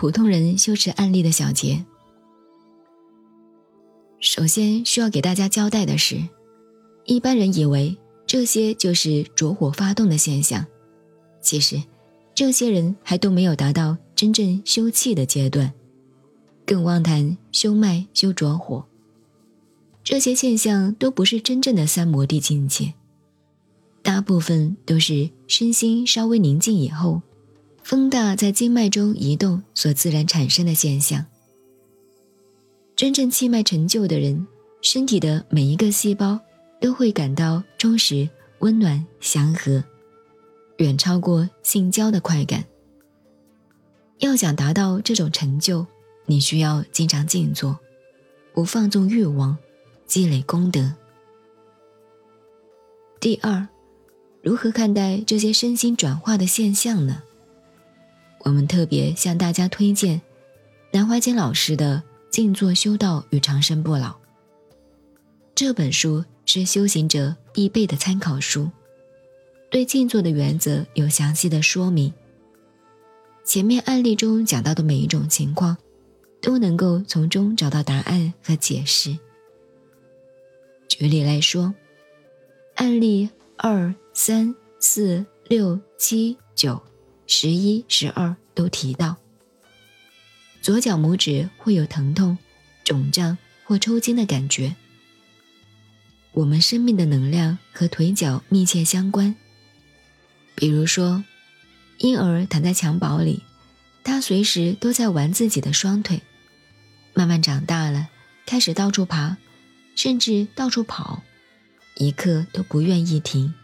[0.00, 1.84] 普通人修持案例的小结。
[4.18, 6.16] 首先需要给大家交代的是，
[7.04, 7.94] 一般人以为
[8.26, 10.64] 这些就是着火发动的现象，
[11.42, 11.82] 其实，
[12.34, 15.70] 这些人还都没有达到真正修气的阶段，
[16.64, 18.82] 更妄谈修脉、修着火。
[20.02, 22.94] 这些现象都不是真正的三摩地境界，
[24.02, 27.20] 大部分都是身心稍微宁静以后，
[27.82, 31.26] 风大在经脉中移动所自然产生的现象。
[32.94, 34.46] 真正气脉成就的人，
[34.82, 36.38] 身体的每一个细胞
[36.80, 39.82] 都会感到充实、温暖、祥和，
[40.76, 42.64] 远超过性交的快感。
[44.18, 45.86] 要想达到这种成就，
[46.26, 47.78] 你需要经常静坐，
[48.52, 49.56] 不放纵欲望，
[50.06, 50.92] 积累功德。
[53.18, 53.66] 第二，
[54.42, 57.22] 如何看待这些身心转化的现象呢？
[58.40, 60.20] 我们特别向大家推荐
[60.92, 62.02] 南怀瑾老师的。
[62.30, 64.14] 静坐修道与长生不老。
[65.52, 68.70] 这本书是修行者必备的参考书，
[69.68, 72.14] 对静坐的原则有详细的说明。
[73.44, 75.76] 前面案例中讲到的每一种情况，
[76.40, 79.18] 都能够从中找到答案和解释。
[80.86, 81.74] 举例来说，
[82.76, 86.80] 案例二、三、四、六、七、九、
[87.32, 89.16] 十一、十二都提到。
[90.60, 92.36] 左脚拇指会有疼痛、
[92.82, 94.74] 肿胀或抽筋的感觉。
[96.32, 99.36] 我们生命的能量和腿脚密切相关。
[100.56, 101.22] 比如说，
[101.98, 103.44] 婴儿躺在襁褓里，
[104.02, 106.22] 他随时都在玩自己的双腿。
[107.14, 108.08] 慢慢长大了，
[108.44, 109.36] 开始到处爬，
[109.94, 111.22] 甚至到处跑，
[111.94, 113.54] 一刻都不愿意停。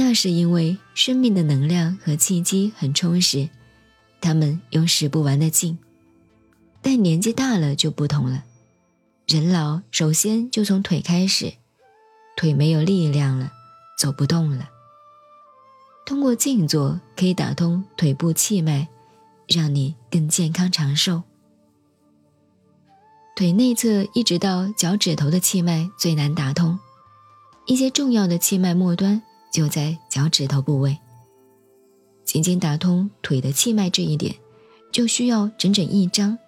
[0.00, 3.48] 那是因为生命的能量和气机很充实。
[4.20, 5.76] 他们有使不完的劲，
[6.80, 8.44] 但年纪大了就不同了。
[9.26, 11.52] 人老首先就从腿开始，
[12.36, 13.50] 腿没有力量了，
[13.98, 14.68] 走不动了。
[16.06, 18.86] 通过静坐可以打通腿部气脉，
[19.48, 21.24] 让你更健康长寿。
[23.34, 26.78] 腿内侧一直到脚趾头的气脉最难打通，
[27.66, 29.20] 一些重要的气脉末端
[29.50, 30.96] 就在脚趾头部位。
[32.24, 34.34] 仅仅打通腿的气脉这一点，
[34.92, 36.38] 就需要整整一章，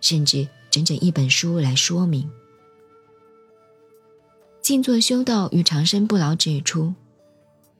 [0.00, 2.30] 甚至整整一本书来说明。
[4.60, 6.92] 静坐修道与长生不老指出，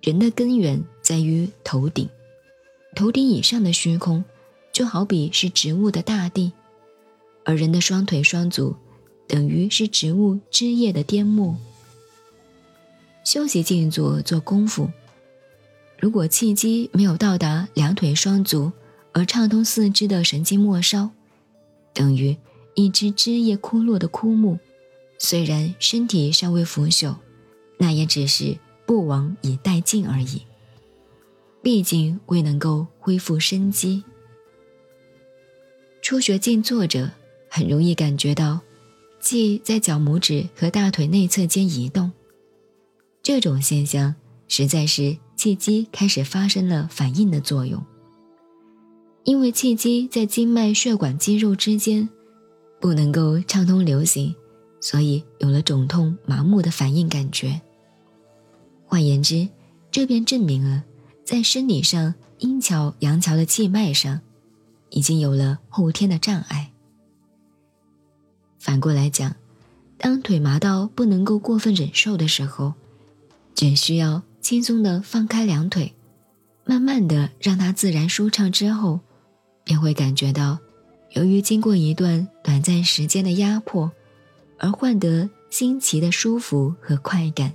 [0.01, 2.09] 人的根源在于头顶，
[2.97, 4.25] 头顶以上的虚空，
[4.73, 6.53] 就好比是植物的大地，
[7.45, 8.75] 而人的双腿双足，
[9.29, 11.55] 等于是植物枝叶的颠末。
[13.33, 14.91] 休息静坐做功夫。
[15.99, 18.71] 如果气机没有到达两腿双足
[19.13, 21.09] 而畅通四肢的神经末梢，
[21.95, 22.37] 等于
[22.75, 24.59] 一只枝叶枯落的枯木，
[25.19, 27.17] 虽然身体尚未腐朽，
[27.79, 30.43] 那也只是不亡以殆尽而已。
[31.63, 34.05] 毕竟未能够恢复生机。
[36.03, 37.11] 初学静坐者
[37.49, 38.61] 很容易感觉到，
[39.21, 42.13] 气在脚拇指和大腿内侧间移动，
[43.23, 44.15] 这种现象
[44.49, 45.17] 实在是。
[45.35, 47.85] 气机开始发生了反应的作用，
[49.25, 52.09] 因为气机在经脉、血管、肌肉之间
[52.81, 54.33] 不能够畅通流行，
[54.81, 57.61] 所以有了肿痛、麻木的反应感觉。
[58.87, 59.49] 换言之，
[59.91, 60.85] 这便证明了
[61.25, 64.21] 在生理上阴桥、阳桥的气脉上
[64.91, 66.71] 已经有了后天的障碍。
[68.61, 69.35] 反过来讲，
[69.99, 72.75] 当腿麻到不能够过分忍受的时候，
[73.63, 74.21] 只需要。
[74.41, 75.95] 轻松的放开两腿，
[76.65, 78.99] 慢慢的让它自然舒畅之后，
[79.63, 80.59] 便会感觉到，
[81.13, 83.93] 由于经过一段短暂时间的压迫，
[84.59, 87.53] 而换得新奇的舒服和快感。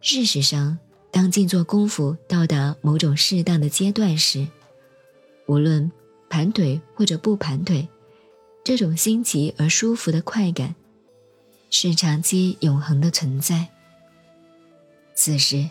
[0.00, 0.76] 事实上，
[1.12, 4.48] 当静坐功夫到达某种适当的阶段时，
[5.46, 5.88] 无论
[6.28, 7.88] 盘腿或者不盘腿，
[8.64, 10.74] 这种新奇而舒服的快感，
[11.70, 13.68] 是长期永恒的存在。
[15.14, 15.70] 此时，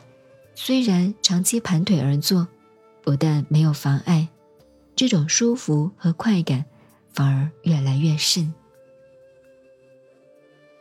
[0.55, 2.47] 虽然长期盘腿而坐，
[3.03, 4.27] 不但没有妨碍，
[4.95, 6.65] 这种舒服和快感
[7.13, 8.53] 反而越来越甚。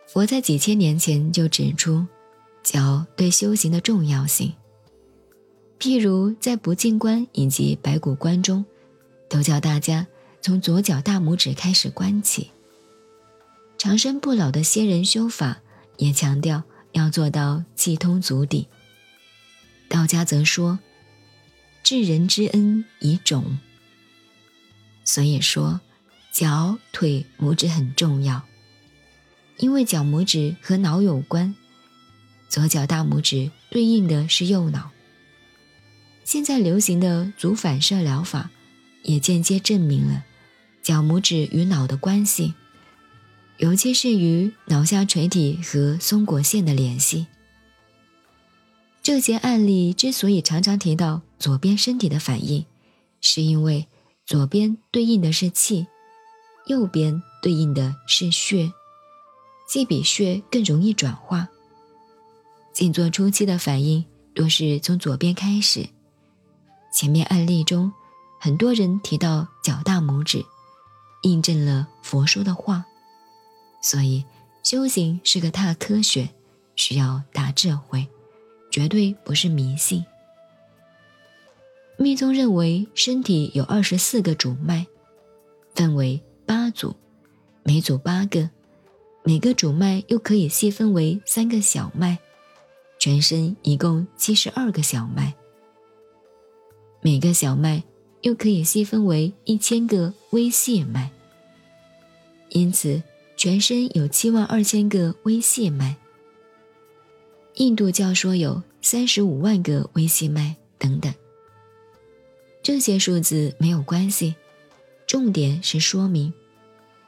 [0.06, 2.06] 佛在几千年前就指出
[2.62, 4.54] 脚对修行的重要性，
[5.78, 8.64] 譬如在不净观以及白骨观中，
[9.28, 10.06] 都教大家
[10.40, 12.50] 从左脚大拇指开始观起。
[13.78, 15.62] 长生不老的仙人修法
[15.96, 16.64] 也强调。
[16.92, 18.66] 要做到气通足底。
[19.88, 20.78] 道家则说
[21.84, 23.58] ：“治人之恩以种，
[25.04, 25.80] 所以说，
[26.32, 28.42] 脚腿拇指很重要，
[29.58, 31.54] 因为脚拇指和脑有关。
[32.48, 34.90] 左脚大拇指对应的是右脑。
[36.24, 38.50] 现在流行的足反射疗法，
[39.02, 40.24] 也间接证明了
[40.82, 42.54] 脚拇指与脑的关系，
[43.58, 47.26] 尤其是与脑下垂体和松果腺的联系。
[49.02, 52.64] 这些案例之所以常常提到左边身体的反应，
[53.20, 53.88] 是因为
[54.24, 55.88] 左边对应的是气，
[56.66, 58.72] 右边对应的是血，
[59.68, 61.48] 气比血更容易转化。
[62.72, 65.88] 静坐初期的反应多是从左边开始。
[66.94, 67.92] 前面案例中，
[68.38, 70.44] 很多人提到脚大拇指，
[71.22, 72.84] 印证了佛说的话。
[73.80, 74.24] 所以，
[74.62, 76.28] 修行是个大科学，
[76.76, 78.06] 需要大智慧，
[78.70, 80.04] 绝对不是迷信。
[81.96, 84.86] 密宗认为，身体有二十四个主脉，
[85.74, 86.94] 分为八组，
[87.62, 88.50] 每组八个，
[89.24, 92.18] 每个主脉又可以细分为三个小脉。
[93.00, 95.32] 全身一共七十二个小脉，
[97.00, 97.84] 每个小脉
[98.22, 101.12] 又可以细分为一千个微细脉，
[102.48, 103.00] 因此
[103.38, 105.96] 全身有七万二千个微细脉。
[107.54, 111.14] 印度教说有三十五万个微细脉等等。
[112.64, 114.34] 这些数字没有关系，
[115.06, 116.32] 重点是说明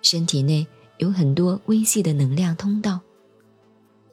[0.02, 0.64] 身体内
[0.98, 3.00] 有很多微细的能量通道，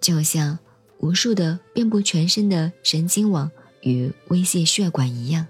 [0.01, 0.57] 就像。
[0.99, 5.45] 无数的遍布全身的神经网与微细血管一样。